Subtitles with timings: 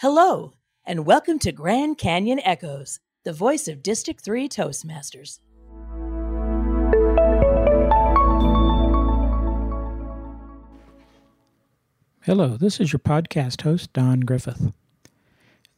[0.00, 0.52] Hello,
[0.86, 5.40] and welcome to Grand Canyon Echoes, the voice of District 3 Toastmasters.
[12.22, 14.72] Hello, this is your podcast host, Don Griffith.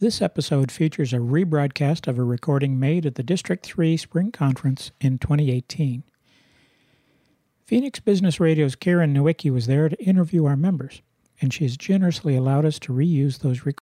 [0.00, 4.90] This episode features a rebroadcast of a recording made at the District 3 Spring Conference
[5.00, 6.02] in 2018.
[7.64, 11.00] Phoenix Business Radio's Karen Nowicki was there to interview our members,
[11.40, 13.79] and she has generously allowed us to reuse those recordings.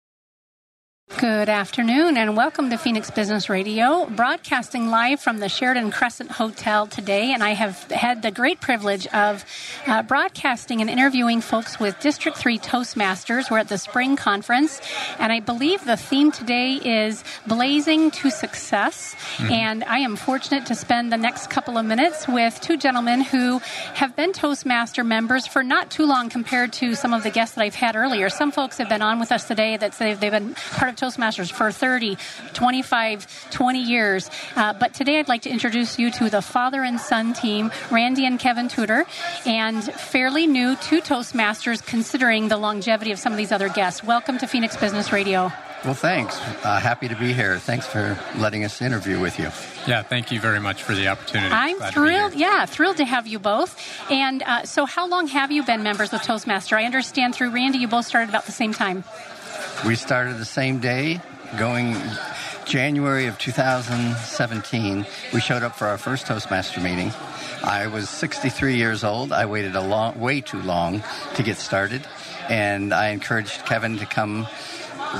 [1.23, 6.85] Good afternoon and welcome to Phoenix Business Radio, broadcasting live from the Sheraton Crescent Hotel
[6.85, 7.31] today.
[7.31, 9.45] And I have had the great privilege of
[9.87, 13.49] uh, broadcasting and interviewing folks with District 3 Toastmasters.
[13.49, 14.81] We're at the spring conference,
[15.17, 19.15] and I believe the theme today is Blazing to Success.
[19.37, 19.53] Mm-hmm.
[19.53, 23.59] And I am fortunate to spend the next couple of minutes with two gentlemen who
[23.93, 27.61] have been Toastmaster members for not too long compared to some of the guests that
[27.61, 28.29] I've had earlier.
[28.29, 31.12] Some folks have been on with us today that say they've been part of of
[31.13, 32.17] Toastmasters for 30,
[32.53, 34.29] 25, 20 years.
[34.55, 38.25] Uh, but today I'd like to introduce you to the father and son team, Randy
[38.25, 39.05] and Kevin Tudor,
[39.45, 44.03] and fairly new to Toastmasters considering the longevity of some of these other guests.
[44.03, 45.51] Welcome to Phoenix Business Radio.
[45.85, 46.39] Well, thanks.
[46.63, 47.59] Uh, happy to be here.
[47.59, 49.49] Thanks for letting us interview with you.
[49.85, 51.53] Yeah, thank you very much for the opportunity.
[51.53, 52.35] I'm Glad thrilled.
[52.35, 53.77] Yeah, thrilled to have you both.
[54.09, 56.77] And uh, so, how long have you been members with Toastmaster?
[56.77, 59.03] I understand through Randy, you both started about the same time.
[59.85, 61.19] We started the same day,
[61.57, 61.97] going
[62.63, 65.05] January of 2017.
[65.33, 67.11] We showed up for our first Toastmaster meeting.
[67.61, 69.33] I was 63 years old.
[69.33, 71.03] I waited a long, way too long
[71.35, 72.07] to get started,
[72.49, 74.47] and I encouraged Kevin to come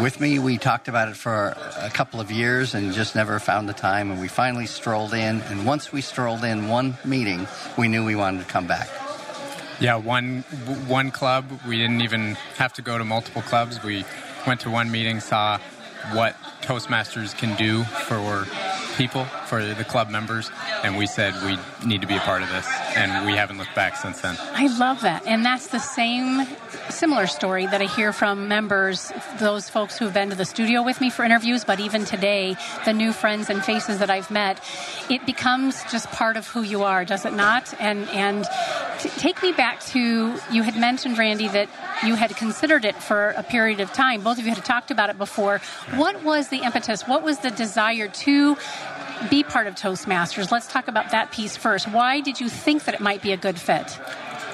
[0.01, 0.39] with me.
[0.39, 4.11] We talked about it for a couple of years and just never found the time.
[4.11, 5.41] And we finally strolled in.
[5.41, 8.87] And once we strolled in one meeting, we knew we wanted to come back.
[9.81, 10.43] Yeah, one
[10.87, 11.45] one club.
[11.67, 13.83] We didn't even have to go to multiple clubs.
[13.83, 14.05] We
[14.45, 15.59] went to one meeting, saw
[16.11, 18.45] what Toastmasters can do for
[18.97, 20.51] people, for the club members,
[20.83, 23.73] and we said we need to be a part of this, and we haven't looked
[23.75, 24.37] back since then.
[24.53, 26.45] I love that, and that's the same
[26.89, 31.01] similar story that I hear from members, those folks who've been to the studio with
[31.01, 32.55] me for interviews, but even today,
[32.85, 34.59] the new friends and faces that I've met,
[35.09, 37.73] it becomes just part of who you are, does it not?
[37.79, 38.45] And and
[38.99, 41.69] t- take me back to you had mentioned Randy that
[42.05, 44.21] you had considered it for a period of time.
[44.21, 45.59] Both of you had talked about it before.
[45.95, 47.07] What was the impetus?
[47.07, 48.57] What was the desire to
[49.29, 50.51] be part of Toastmasters?
[50.51, 51.87] Let's talk about that piece first.
[51.87, 53.97] Why did you think that it might be a good fit?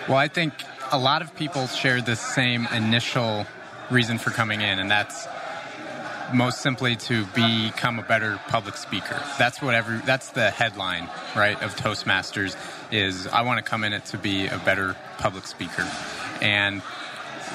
[0.07, 0.53] Well, I think
[0.91, 3.45] a lot of people share the same initial
[3.89, 5.27] reason for coming in, and that's
[6.33, 9.21] most simply to become a better public speaker.
[9.37, 12.55] That's what every that's the headline, right, of Toastmasters
[12.91, 15.87] is I want to come in it to be a better public speaker.
[16.41, 16.81] And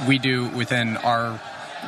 [0.07, 1.41] we do within our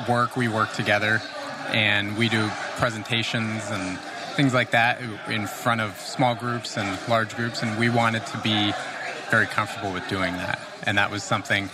[0.09, 1.21] work, we work together
[1.69, 3.99] and we do presentations and
[4.37, 7.63] things like that in front of small groups and large groups.
[7.63, 8.73] And we wanted to be
[9.31, 10.61] very comfortable with doing that.
[10.85, 11.71] And that was something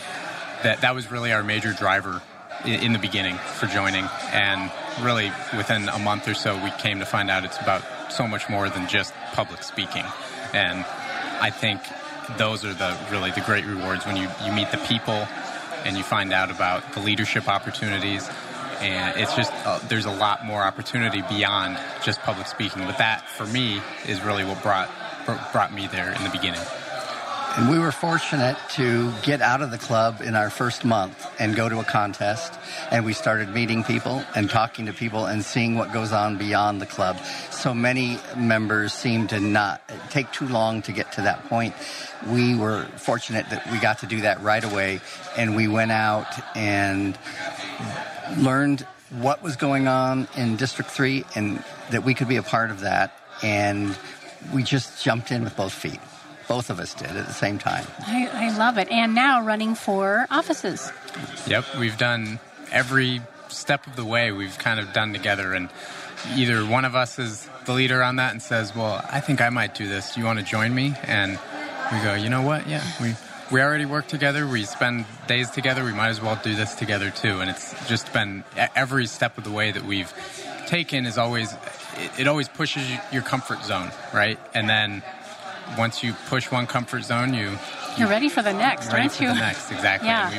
[0.62, 2.22] that that was really our major driver
[2.64, 4.04] in, the beginning for joining.
[4.32, 4.70] And
[5.00, 8.48] really within a month or so, we came to find out it's about so much
[8.48, 10.04] more than just public speaking.
[10.52, 10.84] And
[11.40, 11.80] I think
[12.38, 15.26] those are the really the great rewards when you, you meet the people
[15.84, 18.28] and you find out about the leadership opportunities.
[18.80, 22.84] And it's just, uh, there's a lot more opportunity beyond just public speaking.
[22.84, 24.90] But that, for me, is really what brought,
[25.52, 26.60] brought me there in the beginning.
[27.54, 31.54] And we were fortunate to get out of the club in our first month and
[31.54, 32.58] go to a contest.
[32.90, 36.80] And we started meeting people and talking to people and seeing what goes on beyond
[36.80, 37.18] the club.
[37.50, 41.74] So many members seem to not take too long to get to that point.
[42.26, 45.00] We were fortunate that we got to do that right away.
[45.36, 47.18] And we went out and
[48.38, 48.80] learned
[49.10, 52.80] what was going on in District 3 and that we could be a part of
[52.80, 53.12] that.
[53.42, 53.94] And
[54.54, 56.00] we just jumped in with both feet
[56.52, 57.86] both of us did at the same time.
[58.00, 58.90] I, I love it.
[58.90, 60.92] And now running for offices.
[61.46, 62.40] Yep, we've done
[62.70, 65.70] every step of the way we've kind of done together and
[66.36, 69.48] either one of us is the leader on that and says well i think i
[69.48, 70.14] might do this.
[70.14, 70.94] Do you want to join me?
[71.04, 71.38] And
[71.90, 72.68] we go you know what?
[72.68, 73.14] Yeah we
[73.50, 74.46] we already work together.
[74.46, 75.84] We spend days together.
[75.84, 77.40] We might as well do this together too.
[77.40, 78.44] And it's just been
[78.74, 80.12] every step of the way that we've
[80.66, 81.52] taken is always
[81.96, 84.38] it, it always pushes your comfort zone right?
[84.54, 85.02] And then
[85.78, 87.58] once you push one comfort zone, you
[87.96, 89.28] you're ready for the next, ready aren't for you?
[89.30, 90.08] The next, exactly.
[90.08, 90.30] Yeah.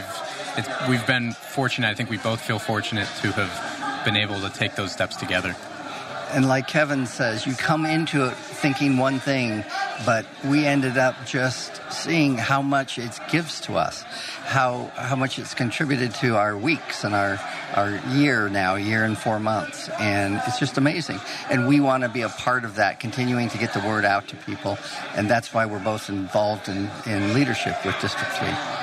[0.56, 1.88] We've we've been fortunate.
[1.90, 5.56] I think we both feel fortunate to have been able to take those steps together.
[6.32, 9.64] And like Kevin says, you come into it thinking one thing,
[10.06, 14.04] but we ended up just seeing how much it gives to us,
[14.44, 17.40] how how much it's contributed to our weeks and our
[17.76, 21.20] our year now, year and four months, and it's just amazing.
[21.50, 24.28] And we want to be a part of that, continuing to get the word out
[24.30, 24.78] to people,
[25.16, 28.83] and that's why we're both involved in, in leadership with District Three.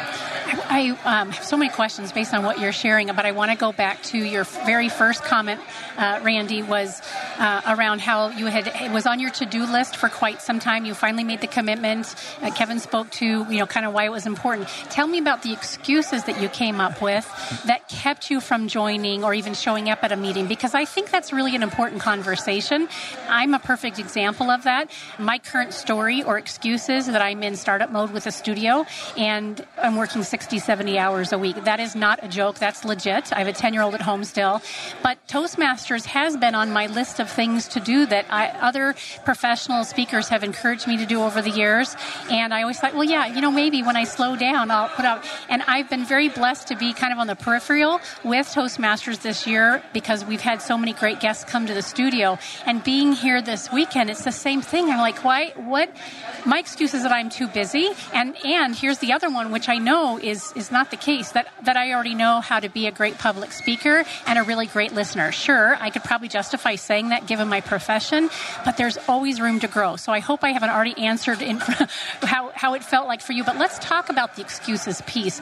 [0.52, 3.56] I um, have so many questions based on what you're sharing, but I want to
[3.56, 5.60] go back to your very first comment,
[5.96, 7.00] uh, Randy, was
[7.38, 10.84] uh, around how you had it was on your to-do list for quite some time.
[10.84, 12.14] You finally made the commitment.
[12.42, 14.68] Uh, Kevin spoke to you know kind of why it was important.
[14.90, 17.26] Tell me about the excuses that you came up with
[17.66, 21.10] that kept you from joining or even showing up at a meeting, because I think
[21.10, 22.88] that's really an important conversation.
[23.28, 24.90] I'm a perfect example of that.
[25.18, 28.84] My current story or excuses that I'm in startup mode with a studio
[29.16, 31.64] and I'm working six 60, 70 hours a week.
[31.64, 32.58] That is not a joke.
[32.58, 33.30] That's legit.
[33.30, 34.62] I have a 10 year old at home still.
[35.02, 38.94] But Toastmasters has been on my list of things to do that I, other
[39.26, 41.94] professional speakers have encouraged me to do over the years.
[42.30, 45.04] And I always thought, well, yeah, you know, maybe when I slow down, I'll put
[45.04, 45.26] out.
[45.50, 49.46] And I've been very blessed to be kind of on the peripheral with Toastmasters this
[49.46, 52.38] year because we've had so many great guests come to the studio.
[52.64, 54.88] And being here this weekend, it's the same thing.
[54.88, 55.52] I'm like, why?
[55.56, 55.94] What?
[56.46, 57.90] My excuse is that I'm too busy.
[58.14, 61.32] And and here's the other one, which I know is is, is not the case.
[61.32, 64.66] That, that I already know how to be a great public speaker and a really
[64.66, 65.32] great listener.
[65.32, 68.30] Sure, I could probably justify saying that given my profession,
[68.64, 69.96] but there's always room to grow.
[69.96, 71.56] So I hope I haven't already answered in
[72.22, 73.44] how, how it felt like for you.
[73.44, 75.40] But let's talk about the excuses piece.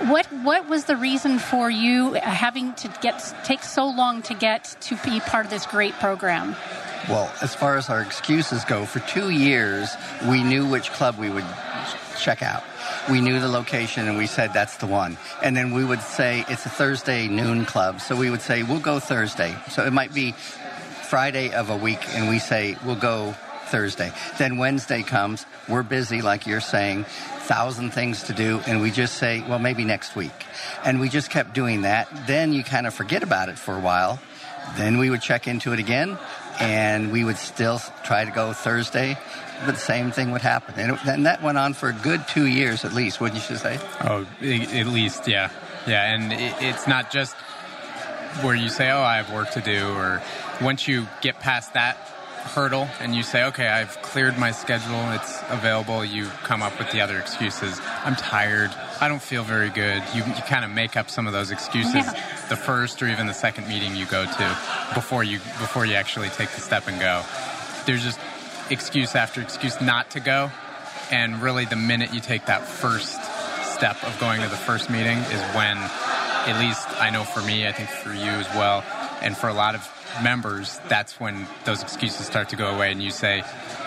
[0.00, 4.76] What what was the reason for you having to get take so long to get
[4.82, 6.54] to be part of this great program?
[7.08, 9.94] Well, as far as our excuses go, for two years
[10.28, 11.44] we knew which club we would
[12.20, 12.62] check out
[13.10, 15.16] we knew the location and we said that's the one.
[15.42, 18.80] And then we would say it's a Thursday noon club, so we would say we'll
[18.80, 19.54] go Thursday.
[19.70, 23.34] So it might be Friday of a week, and we say we'll go
[23.66, 24.12] Thursday.
[24.38, 29.14] Then Wednesday comes, we're busy, like you're saying, thousand things to do, and we just
[29.14, 30.32] say, well, maybe next week.
[30.84, 32.08] And we just kept doing that.
[32.26, 34.18] Then you kind of forget about it for a while.
[34.76, 36.18] Then we would check into it again,
[36.60, 39.16] and we would still try to go Thursday
[39.64, 40.74] but the same thing would happen.
[40.76, 43.56] And, it, and, that went on for a good two years at least, wouldn't you
[43.56, 43.78] say?
[44.02, 45.50] Oh, at least, yeah.
[45.86, 47.34] Yeah, and it, it's not just
[48.42, 50.22] where you say, oh, I have work to do, or
[50.60, 55.40] once you get past that hurdle and you say, okay, I've cleared my schedule, it's
[55.48, 57.80] available, you come up with the other excuses.
[58.04, 58.70] I'm tired.
[59.00, 60.02] I don't feel very good.
[60.14, 62.46] You, you kind of make up some of those excuses yeah.
[62.48, 64.58] the first or even the second meeting you go to
[64.94, 67.22] before you before you actually take the step and go.
[67.84, 68.18] There's just
[68.70, 70.50] excuse after excuse not to go.
[71.10, 73.20] And really, the minute you take that first
[73.64, 77.66] step of going to the first meeting is when, at least I know for me,
[77.68, 78.82] I think for you as well,
[79.20, 79.88] and for a lot of
[80.22, 82.90] members, that's when those excuses start to go away.
[82.90, 83.44] And you say,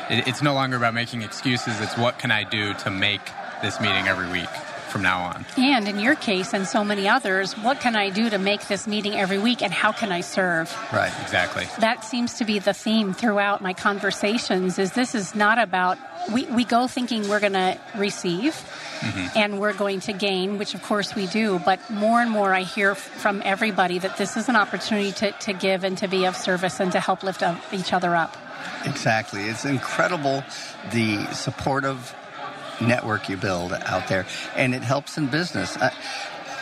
[0.10, 3.22] it's no longer about making excuses, it's what can I do to make
[3.62, 4.50] this meeting every week
[4.90, 5.46] from now on.
[5.58, 8.88] And in your case and so many others, what can I do to make this
[8.88, 10.76] meeting every week and how can I serve?
[10.92, 11.68] Right, exactly.
[11.80, 15.98] That seems to be the theme throughout my conversations is this is not about
[16.32, 19.38] we, we go thinking we're going to receive mm-hmm.
[19.38, 22.64] and we're going to gain, which of course we do, but more and more I
[22.64, 26.36] hear from everybody that this is an opportunity to, to give and to be of
[26.36, 28.36] service and to help lift up each other up.
[28.86, 29.44] Exactly.
[29.44, 30.44] It's incredible
[30.92, 32.16] the supportive
[32.82, 35.78] network you build out there, and it helps in business.
[35.78, 35.94] I,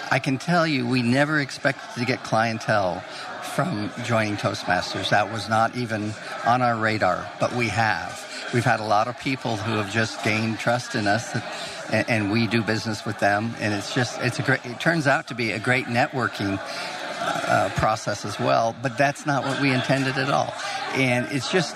[0.09, 3.01] I can tell you, we never expected to get clientele
[3.41, 5.09] from joining Toastmasters.
[5.09, 6.13] That was not even
[6.45, 8.23] on our radar, but we have.
[8.53, 11.35] We've had a lot of people who have just gained trust in us,
[11.91, 13.53] and, and, we do business with them.
[13.59, 14.65] And it's just, it's a great.
[14.65, 16.59] It turns out to be a great networking
[17.19, 18.75] uh, process as well.
[18.81, 20.53] But that's not what we intended at all.
[20.93, 21.75] And it's just,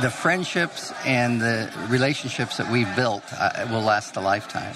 [0.00, 4.74] the friendships and the relationships that we've built uh, will last a lifetime.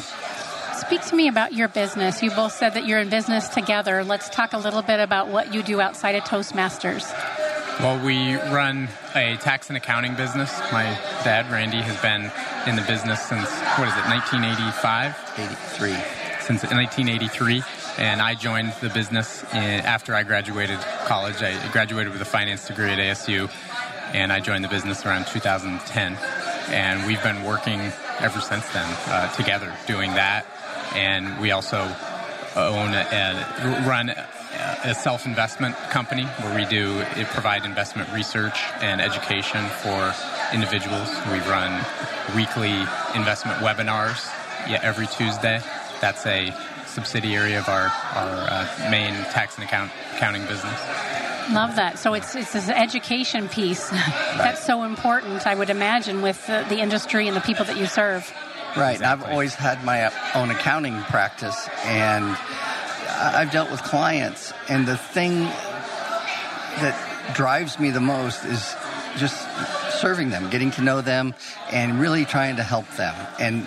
[0.74, 2.22] Speak to me about your business.
[2.22, 4.04] You both said that you're in business together.
[4.04, 7.10] Let's talk a little bit about what you do outside of Toastmasters.
[7.80, 10.52] Well, we run a tax and accounting business.
[10.70, 10.84] My
[11.24, 12.30] dad, Randy, has been
[12.68, 15.16] in the business since, what is it, 1985?
[15.38, 15.92] 83.
[16.40, 17.62] Since 1983
[17.98, 21.42] and I joined the business in, after I graduated college.
[21.42, 23.50] I graduated with a finance degree at ASU,
[24.12, 26.16] and I joined the business around 2010.
[26.68, 27.80] And we've been working
[28.20, 30.46] ever since then uh, together doing that.
[30.94, 31.80] And we also
[32.56, 34.14] own and run
[34.84, 40.14] a self investment company where we do provide investment research and education for
[40.52, 41.08] individuals.
[41.32, 41.84] We run
[42.36, 42.74] weekly
[43.14, 44.30] investment webinars
[44.68, 45.60] yeah, every Tuesday.
[46.00, 46.54] That's a
[46.86, 50.80] subsidiary of our, our uh, main tax and account, accounting business.
[51.52, 51.98] Love that.
[51.98, 56.80] So it's it's this education piece that's so important, I would imagine, with the, the
[56.80, 58.32] industry and the people that you serve.
[58.76, 59.00] Right.
[59.00, 62.24] I've always had my own accounting practice, and
[63.10, 65.40] I've dealt with clients, and the thing
[66.80, 68.74] that drives me the most is
[69.16, 69.46] just
[70.00, 71.34] serving them, getting to know them,
[71.70, 73.14] and really trying to help them.
[73.38, 73.64] And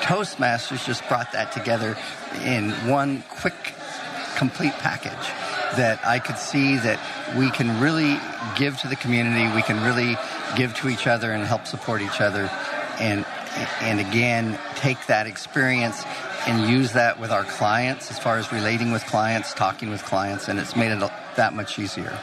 [0.00, 1.98] Toastmasters just brought that together
[2.44, 3.74] in one quick,
[4.36, 6.98] complete package that I could see that
[7.36, 8.18] we can really
[8.56, 10.16] give to the community, we can really
[10.56, 12.50] give to each other and help support each other.
[12.98, 13.24] And
[13.80, 16.04] and again, take that experience
[16.46, 20.48] and use that with our clients as far as relating with clients, talking with clients,
[20.48, 22.16] and it's made it that much easier.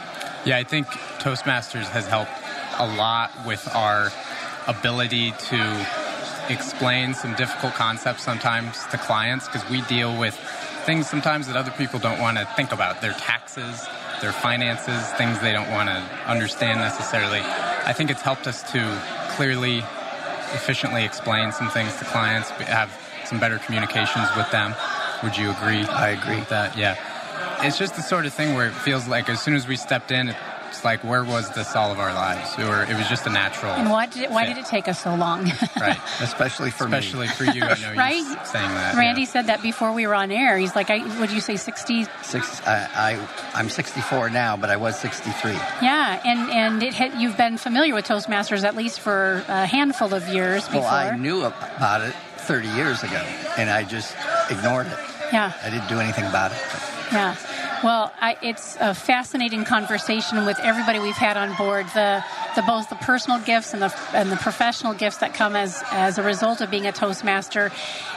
[0.44, 0.86] Yeah, I think
[1.18, 2.32] Toastmasters has helped
[2.78, 4.10] a lot with our
[4.66, 5.86] ability to
[6.48, 10.38] explain some difficult concepts sometimes to clients because we deal with
[10.86, 13.84] things sometimes that other people don't want to think about their taxes,
[14.22, 17.40] their finances, things they don't want to understand necessarily.
[17.40, 19.78] I think it's helped us to clearly,
[20.54, 24.76] efficiently explain some things to clients, have some better communications with them.
[25.24, 25.82] Would you agree?
[25.82, 26.76] I agree with that.
[26.76, 26.96] Yeah.
[27.66, 30.12] It's just the sort of thing where it feels like as soon as we stepped
[30.12, 30.36] in,
[30.68, 32.58] it's like where was this all of our lives?
[32.58, 33.72] Or it was just a natural.
[33.72, 35.44] And why did it, why did it take us so long?
[35.80, 37.32] right, especially for especially me.
[37.32, 37.62] for you.
[37.62, 38.16] I know right?
[38.16, 38.94] you saying that.
[38.96, 39.26] Randy yeah.
[39.28, 40.58] said that before we were on air.
[40.58, 42.06] He's like, I, would you say sixty?
[42.22, 42.60] Six.
[42.66, 45.52] I, I I'm 64 now, but I was 63.
[45.52, 50.14] Yeah, and and it had, you've been familiar with Toastmasters at least for a handful
[50.14, 50.82] of years before.
[50.82, 53.22] Well, I knew about it 30 years ago,
[53.56, 54.14] and I just
[54.50, 54.98] ignored it.
[55.32, 55.52] Yeah.
[55.62, 56.58] I didn't do anything about it.
[57.12, 57.36] Yeah.
[57.86, 61.86] Well, I, it's a fascinating conversation with everybody we've had on board.
[61.94, 62.24] The,
[62.56, 66.18] the both the personal gifts and the and the professional gifts that come as as
[66.18, 67.70] a result of being a Toastmaster,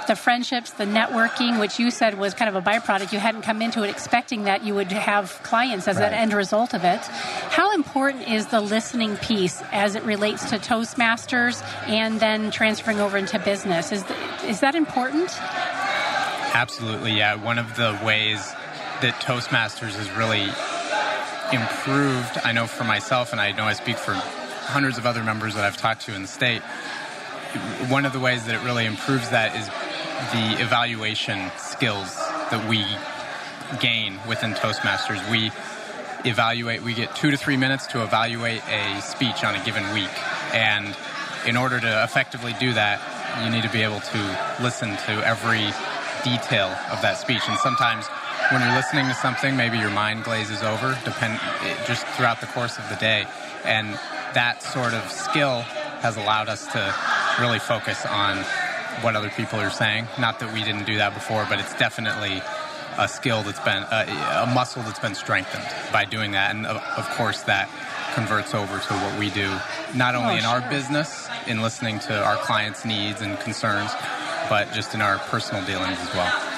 [0.07, 3.13] the friendships, the networking, which you said was kind of a byproduct.
[3.13, 6.07] You hadn't come into it expecting that you would have clients as right.
[6.07, 7.01] an end result of it.
[7.51, 13.19] How important is the listening piece as it relates to Toastmasters and then transferring over
[13.19, 13.91] into business?
[13.91, 14.03] Is
[14.43, 15.29] is that important?
[16.55, 17.35] Absolutely, yeah.
[17.35, 18.51] One of the ways
[19.01, 20.43] that Toastmasters has really
[21.51, 25.55] improved, I know for myself, and I know I speak for hundreds of other members
[25.55, 26.61] that I've talked to in the state.
[27.89, 29.67] One of the ways that it really improves that is
[30.33, 32.15] the evaluation skills
[32.51, 32.85] that we
[33.79, 35.19] gain within Toastmasters.
[35.31, 35.51] We
[36.29, 40.11] evaluate, we get two to three minutes to evaluate a speech on a given week.
[40.53, 40.95] And
[41.47, 42.99] in order to effectively do that,
[43.43, 45.71] you need to be able to listen to every
[46.23, 47.41] detail of that speech.
[47.47, 48.05] And sometimes
[48.51, 51.39] when you're listening to something, maybe your mind glazes over, depend
[51.85, 53.25] just throughout the course of the day,
[53.63, 53.93] and
[54.33, 55.61] that sort of skill
[56.01, 56.95] has allowed us to
[57.39, 58.37] really focus on
[59.01, 60.07] what other people are saying.
[60.17, 62.41] Not that we didn't do that before, but it's definitely
[62.97, 66.77] a skill that's been a, a muscle that's been strengthened by doing that, and of,
[66.97, 67.69] of, course that
[68.15, 69.47] converts over to what we do,
[69.95, 70.49] not only oh, in sure.
[70.49, 73.91] our business, in listening to our clients' needs and concerns,
[74.49, 76.48] but just in our personal dealings as well.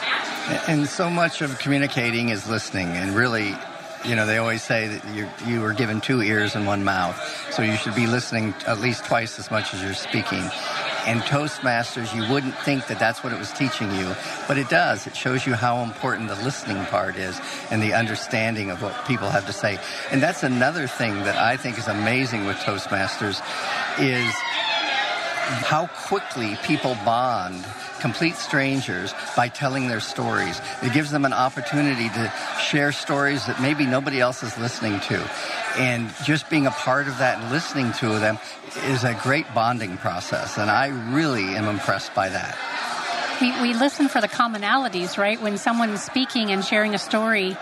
[0.68, 3.56] And so much of communicating is listening, and really,
[4.04, 7.16] you know, they always say that you you were given two ears and one mouth,
[7.52, 10.44] so you should be listening at least twice as much as you're speaking.
[11.08, 14.16] And Toastmasters, you wouldn't think that that's what it was teaching you,
[14.48, 15.08] but it does.
[15.08, 17.40] It shows you how important the listening part is
[17.72, 19.80] and the understanding of what people have to say.
[20.12, 23.42] And that's another thing that I think is amazing with Toastmasters
[24.00, 24.34] is
[25.42, 27.66] how quickly people bond
[28.02, 30.60] complete strangers by telling their stories.
[30.82, 35.30] It gives them an opportunity to share stories that maybe nobody else is listening to.
[35.78, 38.40] And just being a part of that and listening to them
[38.88, 40.58] is a great bonding process.
[40.58, 42.58] And I really am impressed by that.
[43.40, 45.42] We, we listen for the commonalities, right?
[45.42, 47.58] When someone's speaking and sharing a story,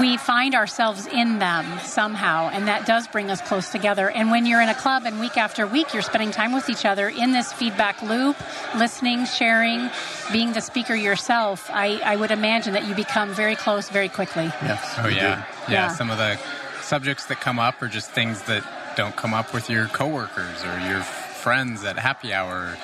[0.00, 4.10] we find ourselves in them somehow, and that does bring us close together.
[4.10, 6.84] And when you're in a club and week after week you're spending time with each
[6.84, 8.36] other in this feedback loop,
[8.76, 9.90] listening, sharing,
[10.32, 14.44] being the speaker yourself, I, I would imagine that you become very close very quickly.
[14.44, 14.94] Yes.
[14.98, 15.16] Oh, yeah.
[15.16, 15.44] yeah.
[15.68, 15.88] Yeah.
[15.88, 16.38] Some of the
[16.82, 18.64] subjects that come up are just things that
[18.96, 22.76] don't come up with your coworkers or your friends at happy hour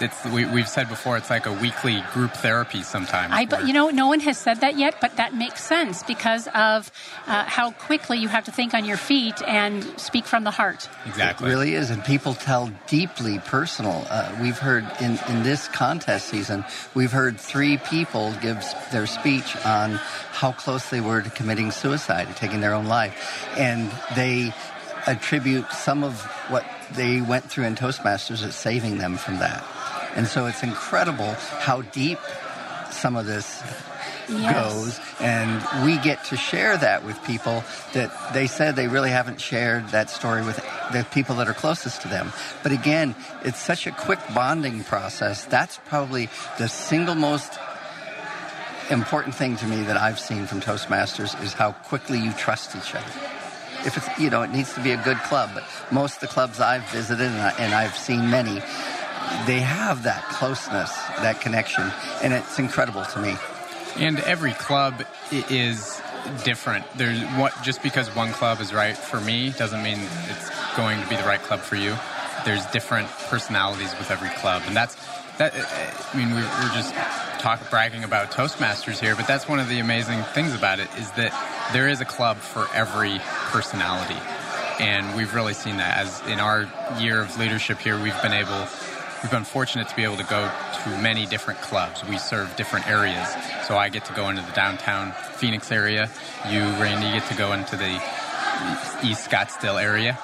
[0.00, 3.32] it's we, have said before it's like a weekly group therapy sometimes.
[3.32, 6.48] I, but you know, no one has said that yet, but that makes sense because
[6.54, 6.90] of
[7.26, 10.88] uh, how quickly you have to think on your feet and speak from the heart.
[11.06, 14.06] Exactly, it really is, and people tell deeply personal.
[14.08, 19.56] Uh, we've heard in in this contest season, we've heard three people give their speech
[19.64, 19.92] on
[20.32, 24.52] how close they were to committing suicide, to taking their own life, and they
[25.06, 29.64] attribute some of what they went through in Toastmasters as saving them from that.
[30.14, 32.18] And so it's incredible how deep
[32.90, 33.62] some of this
[34.26, 34.54] Yes.
[34.54, 39.38] goes, and we get to share that with people that they said they really haven't
[39.38, 40.56] shared that story with
[40.92, 42.32] the people that are closest to them.
[42.62, 45.44] But again, it's such a quick bonding process.
[45.44, 47.58] That's probably the single most
[48.90, 52.94] important thing to me that I've seen from Toastmasters is how quickly you trust each
[52.94, 53.12] other.
[53.84, 56.28] If it's, you know, it needs to be a good club, but most of the
[56.28, 58.62] clubs I've visited, and, I, and I've seen many,
[59.46, 61.90] they have that closeness, that connection,
[62.22, 63.34] and it's incredible to me.
[63.96, 66.00] And every club is
[66.44, 66.84] different.
[66.96, 69.98] There's what just because one club is right for me doesn't mean
[70.30, 71.94] it's going to be the right club for you.
[72.44, 74.96] There's different personalities with every club, and that's
[75.38, 75.54] that.
[75.54, 75.64] Uh,
[76.12, 76.94] I mean, we're, we're just
[77.38, 81.10] talk bragging about Toastmasters here, but that's one of the amazing things about it is
[81.12, 81.32] that
[81.72, 84.18] there is a club for every personality,
[84.80, 88.66] and we've really seen that as in our year of leadership here, we've been able
[89.24, 90.52] we've been fortunate to be able to go
[90.82, 92.04] to many different clubs.
[92.04, 93.26] We serve different areas.
[93.66, 96.10] So I get to go into the downtown Phoenix area.
[96.50, 97.94] You, Randy, get to go into the
[99.02, 100.18] East Scottsdale area.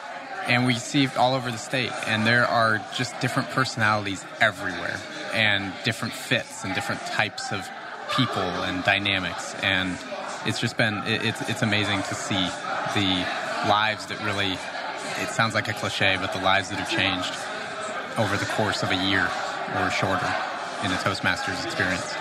[0.47, 1.91] And we see all over the state.
[2.07, 5.01] And there are just different personalities everywhere
[5.33, 7.67] and different fits and different types of
[8.15, 9.55] people and dynamics.
[9.63, 9.97] And
[10.45, 12.35] it's just been, it, it's, it's amazing to see
[12.95, 13.27] the
[13.67, 14.59] lives that really,
[15.23, 17.33] it sounds like a cliche, but the lives that have changed
[18.19, 19.29] over the course of a year
[19.77, 20.35] or shorter
[20.85, 22.15] in a Toastmasters experience.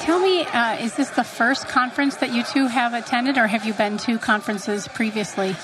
[0.00, 3.64] Tell me, uh, is this the first conference that you two have attended, or have
[3.64, 5.54] you been to conferences previously?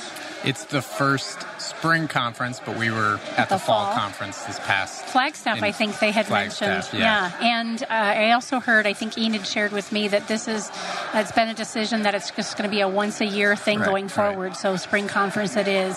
[0.45, 3.87] It's the first spring conference, but we were at the, The fall.
[3.87, 3.95] fall.
[3.95, 5.05] conference this past.
[5.07, 7.01] Flagstaff, I think they had Flagstaff, mentioned.
[7.01, 7.33] yeah.
[7.41, 10.71] and uh, I also heard, I think Enid shared with me that this is,
[11.15, 13.79] it's been a decision that it's just going to be a once a year thing
[13.79, 14.13] Right, going right.
[14.13, 14.57] forward.
[14.57, 15.97] So spring conference it is.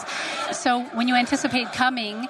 [0.54, 2.28] So when you anticipate coming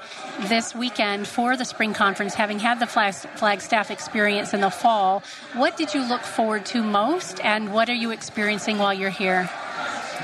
[0.48, 5.22] this weekend for the spring conference, having had the Flagstaff experience in the fall,
[5.54, 9.50] what did you look forward to most, and what are you experiencing while you're here?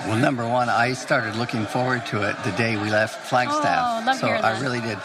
[0.08, 4.06] Well, number one, I started looking forward to it the day we left Flagstaff.
[4.06, 4.98] Oh, so I really did.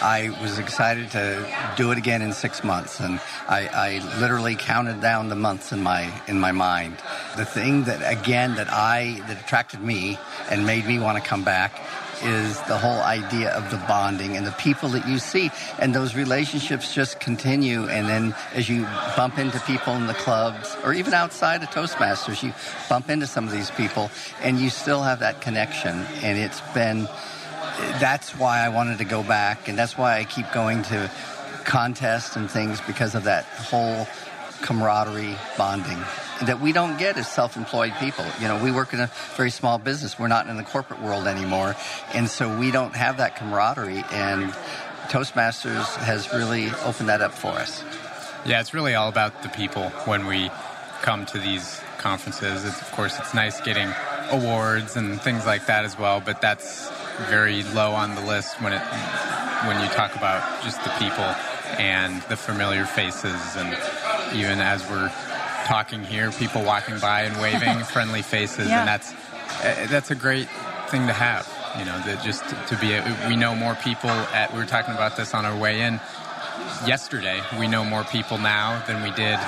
[0.00, 1.46] I was excited to
[1.76, 5.82] do it again in six months, and I, I literally counted down the months in
[5.82, 6.96] my in my mind.
[7.36, 10.18] The thing that again that I that attracted me
[10.50, 11.78] and made me want to come back
[12.22, 15.50] is the whole idea of the bonding and the people that you see.
[15.78, 17.86] And those relationships just continue.
[17.88, 18.86] And then as you
[19.16, 22.52] bump into people in the clubs or even outside of toastmasters you
[22.88, 24.10] bump into some of these people
[24.42, 26.06] and you still have that connection.
[26.22, 27.08] And it's been
[28.00, 31.10] that's why I wanted to go back, and that's why I keep going to
[31.64, 34.06] contests and things because of that whole
[34.62, 35.98] camaraderie bonding
[36.42, 38.24] that we don't get as self-employed people.
[38.40, 40.18] You know, we work in a very small business.
[40.18, 41.76] We're not in the corporate world anymore,
[42.12, 44.04] and so we don't have that camaraderie.
[44.10, 44.52] And
[45.08, 47.82] Toastmasters has really opened that up for us.
[48.44, 50.50] Yeah, it's really all about the people when we
[51.02, 52.64] come to these conferences.
[52.64, 53.88] It's, of course, it's nice getting
[54.30, 56.90] awards and things like that as well, but that's
[57.28, 58.82] very low on the list when it
[59.64, 61.24] when you talk about just the people
[61.78, 63.76] and the familiar faces and
[64.36, 65.10] even as we're
[65.66, 68.80] talking here, people walking by and waving friendly faces, Yeah.
[68.80, 70.48] and that's uh, that's a great
[70.88, 71.46] thing to have.
[71.78, 72.92] You know, that just to be.
[72.94, 74.08] A, we know more people.
[74.08, 76.00] At we were talking about this on our way in
[76.86, 77.40] yesterday.
[77.58, 79.38] We know more people now than we did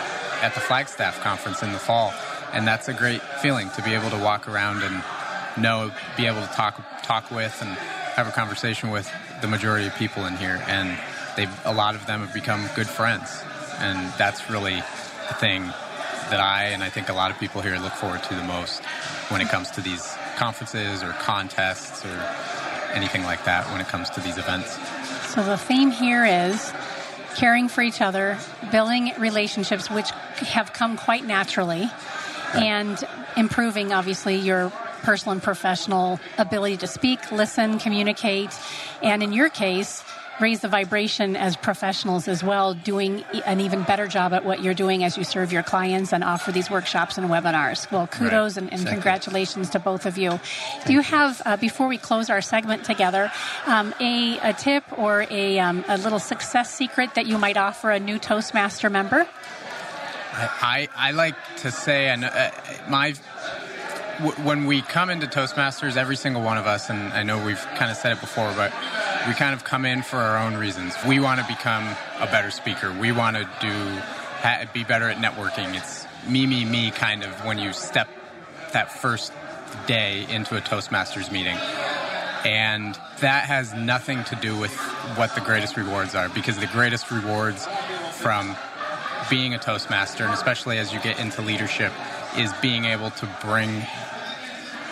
[0.43, 2.13] at the Flagstaff conference in the fall,
[2.53, 5.03] and that's a great feeling to be able to walk around and
[5.57, 9.95] know, be able to talk talk with and have a conversation with the majority of
[9.95, 10.99] people in here, and
[11.37, 13.43] they've a lot of them have become good friends,
[13.79, 14.77] and that's really
[15.29, 15.73] the thing
[16.31, 18.83] that I and I think a lot of people here look forward to the most
[19.31, 22.35] when it comes to these conferences or contests or
[22.95, 24.79] anything like that when it comes to these events.
[25.35, 26.73] So the theme here is
[27.37, 28.39] caring for each other,
[28.71, 31.89] building relationships which have come quite naturally,
[32.55, 33.03] and
[33.37, 34.71] improving obviously your
[35.03, 38.51] personal and professional ability to speak, listen, communicate,
[39.03, 40.03] and in your case,
[40.41, 44.75] raise the vibration as professionals as well, doing an even better job at what you're
[44.75, 47.91] doing as you serve your clients and offer these workshops and webinars.
[47.91, 50.39] Well, kudos and, and congratulations to both of you.
[50.87, 53.31] Do you have, uh, before we close our segment together,
[53.67, 57.91] um, a, a tip or a, um, a little success secret that you might offer
[57.91, 59.27] a new Toastmaster member?
[60.33, 62.51] I, I like to say, and uh,
[62.89, 63.15] my
[64.19, 67.65] w- when we come into Toastmasters, every single one of us, and I know we've
[67.75, 68.73] kind of said it before, but
[69.27, 70.95] we kind of come in for our own reasons.
[71.07, 71.85] We want to become
[72.21, 72.93] a better speaker.
[72.93, 74.01] We want to do
[74.73, 75.77] be better at networking.
[75.77, 78.09] It's me, me, me kind of when you step
[78.73, 79.33] that first
[79.87, 81.57] day into a Toastmasters meeting.
[82.45, 84.75] And that has nothing to do with
[85.17, 87.67] what the greatest rewards are, because the greatest rewards
[88.13, 88.57] from
[89.29, 91.93] being a Toastmaster, and especially as you get into leadership,
[92.37, 93.85] is being able to bring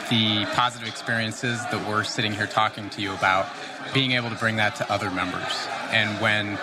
[0.08, 3.46] the positive experiences that we're sitting here talking to you about,
[3.92, 5.66] being able to bring that to other members.
[5.90, 6.58] And when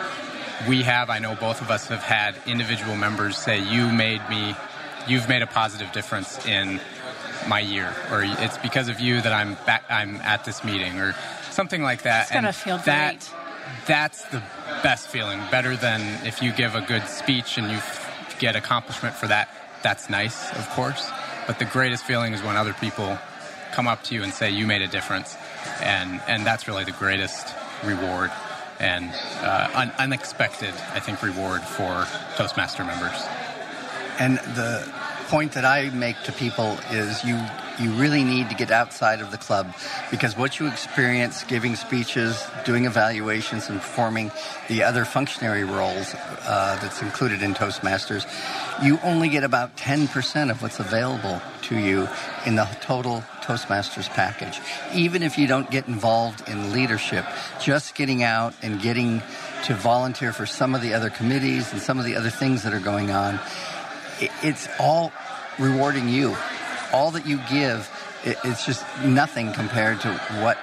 [0.68, 4.56] we have, I know both of us have had individual members say, You made me,
[5.08, 6.80] you've made a positive difference in
[7.48, 11.16] my year, or it's because of you that I'm back, I'm at this meeting, or
[11.52, 12.24] something like that.
[12.24, 13.88] It's gonna feel that, great.
[13.88, 14.42] That's the
[14.82, 17.80] best feeling, better than if you give a good speech and you
[18.40, 19.50] get accomplishment for that.
[19.82, 21.10] That's nice, of course,
[21.46, 23.18] but the greatest feeling is when other people
[23.74, 25.36] come up to you and say you made a difference,
[25.82, 28.32] and and that's really the greatest reward
[28.80, 33.20] and uh, un- unexpected, I think, reward for Toastmaster members.
[34.20, 34.88] And the
[35.28, 37.40] point that I make to people is you
[37.80, 39.74] you really need to get outside of the club
[40.12, 44.32] because what you experience giving speeches, doing evaluations, and performing
[44.68, 48.26] the other functionary roles uh, that's included in Toastmasters,
[48.84, 52.08] you only get about 10% of what's available to you
[52.46, 54.60] in the total Toastmasters package.
[54.94, 57.26] Even if you don't get involved in leadership,
[57.60, 59.22] just getting out and getting
[59.66, 62.74] to volunteer for some of the other committees and some of the other things that
[62.74, 63.40] are going on,
[64.20, 65.12] it's all
[65.60, 66.36] rewarding you.
[66.94, 67.90] All that you give,
[68.24, 70.58] it, it's just nothing compared to what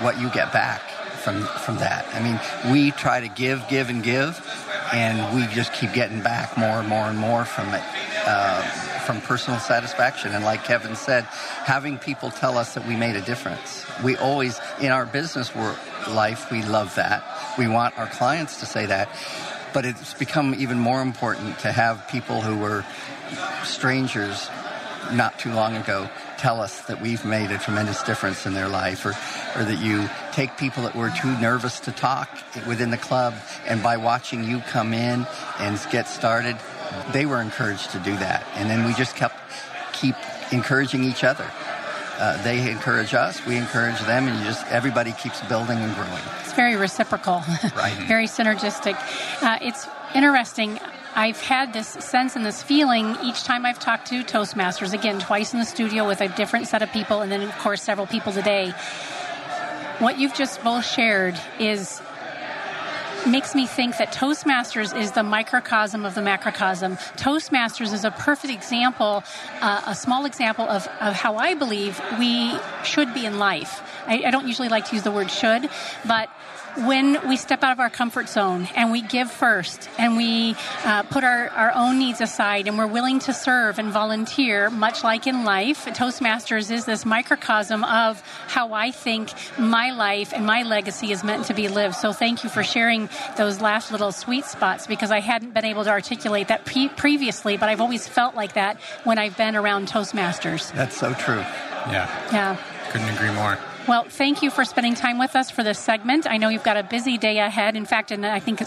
[0.00, 0.80] what you get back
[1.22, 2.06] from from that.
[2.14, 2.40] I mean,
[2.72, 4.40] we try to give, give, and give,
[4.92, 7.82] and we just keep getting back more and more and more from it.
[8.26, 8.62] Uh,
[9.04, 13.20] from personal satisfaction, and like Kevin said, having people tell us that we made a
[13.20, 13.84] difference.
[14.02, 17.22] We always, in our business work, life, we love that.
[17.58, 19.10] We want our clients to say that,
[19.74, 22.82] but it's become even more important to have people who were
[23.62, 24.48] strangers
[25.12, 29.04] not too long ago tell us that we've made a tremendous difference in their life
[29.06, 29.10] or,
[29.58, 32.28] or that you take people that were too nervous to talk
[32.66, 33.34] within the club
[33.66, 35.26] and by watching you come in
[35.60, 36.56] and get started
[37.12, 39.36] they were encouraged to do that and then we just kept
[39.92, 40.14] keep
[40.52, 41.46] encouraging each other
[42.18, 46.22] uh, they encourage us we encourage them and you just everybody keeps building and growing
[46.40, 47.42] It's very reciprocal,
[47.76, 47.94] Right.
[48.06, 48.94] very synergistic.
[49.42, 50.78] Uh, it's interesting.
[51.16, 55.52] I've had this sense and this feeling each time I've talked to Toastmasters, again, twice
[55.52, 58.32] in the studio with a different set of people, and then, of course, several people
[58.32, 58.74] today.
[60.00, 62.02] What you've just both shared is
[63.26, 66.96] makes me think that Toastmasters is the microcosm of the macrocosm.
[67.16, 69.22] Toastmasters is a perfect example,
[69.60, 73.82] uh, a small example of, of how I believe we should be in life.
[74.06, 75.68] I, I don't usually like to use the word should,
[76.06, 76.28] but
[76.76, 81.04] when we step out of our comfort zone and we give first and we uh,
[81.04, 85.28] put our, our own needs aside and we're willing to serve and volunteer, much like
[85.28, 91.12] in life, Toastmasters is this microcosm of how I think my life and my legacy
[91.12, 91.94] is meant to be lived.
[91.94, 95.84] So thank you for sharing those last little sweet spots because I hadn't been able
[95.84, 99.86] to articulate that pre- previously, but I've always felt like that when I've been around
[99.86, 100.72] Toastmasters.
[100.72, 101.44] that's so true
[101.86, 102.56] Yeah, Yeah.
[102.90, 103.58] couldn't agree more.
[103.86, 106.26] Well, thank you for spending time with us for this segment.
[106.26, 107.76] I know you've got a busy day ahead.
[107.76, 108.62] In fact, and I think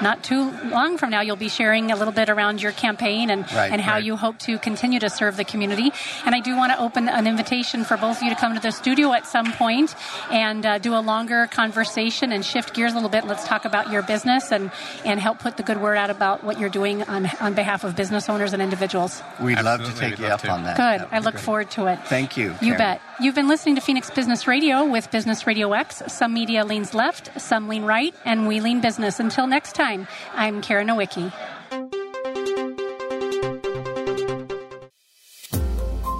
[0.00, 3.42] not too long from now, you'll be sharing a little bit around your campaign and,
[3.52, 4.04] Right, and how right.
[4.04, 5.92] you hope to continue to serve the community.
[6.24, 8.60] And I do want to open an invitation for both of you to come to
[8.60, 9.94] the studio at some point
[10.30, 13.26] and uh, do a longer conversation and shift gears a little bit.
[13.26, 14.70] Let's talk about your business and,
[15.04, 17.96] and help put the good word out about what you're doing on, on behalf of
[17.96, 19.22] business owners and individuals.
[19.40, 20.50] we'd love to take we'd you love up to.
[20.50, 21.00] on that Good.
[21.00, 21.44] That I look great.
[21.44, 21.98] forward to it.
[22.06, 22.78] thank you You Karen.
[22.78, 23.00] bet.
[23.20, 26.02] You've been listening to Phoenix Business Radio with Business Radio X.
[26.08, 29.20] Some media leans left, some lean right, and we lean business.
[29.20, 31.32] Until next time, I'm Karen Nowicki.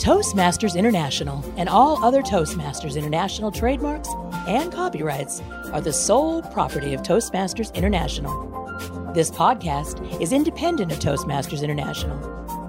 [0.00, 4.08] Toastmasters International and all other Toastmasters International trademarks
[4.48, 5.40] and copyrights
[5.72, 8.34] are the sole property of Toastmasters International.
[9.14, 12.18] This podcast is independent of Toastmasters International.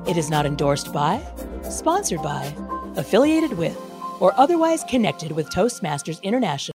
[0.08, 1.24] It is not endorsed by,
[1.64, 2.54] sponsored by,
[2.98, 3.76] affiliated with,
[4.22, 6.72] or otherwise connected with Toastmasters International.